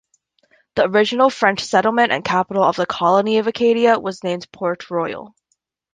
[0.73, 5.35] The original French settlement and capital of the colony of Acadia was named Port-Royal.